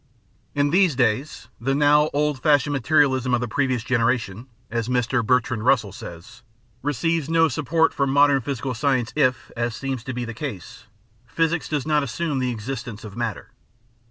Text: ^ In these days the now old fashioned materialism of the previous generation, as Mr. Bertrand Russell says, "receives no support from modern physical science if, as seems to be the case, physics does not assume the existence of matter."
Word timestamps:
^ 0.01 0.03
In 0.59 0.71
these 0.71 0.95
days 0.95 1.47
the 1.59 1.75
now 1.75 2.09
old 2.11 2.41
fashioned 2.41 2.71
materialism 2.73 3.35
of 3.35 3.39
the 3.41 3.47
previous 3.47 3.83
generation, 3.83 4.47
as 4.71 4.87
Mr. 4.89 5.23
Bertrand 5.23 5.63
Russell 5.63 5.91
says, 5.91 6.41
"receives 6.81 7.29
no 7.29 7.47
support 7.47 7.93
from 7.93 8.09
modern 8.09 8.41
physical 8.41 8.73
science 8.73 9.13
if, 9.15 9.51
as 9.55 9.75
seems 9.75 10.03
to 10.05 10.13
be 10.15 10.25
the 10.25 10.33
case, 10.33 10.85
physics 11.27 11.69
does 11.69 11.85
not 11.85 12.01
assume 12.01 12.39
the 12.39 12.49
existence 12.49 13.03
of 13.03 13.15
matter." 13.15 13.51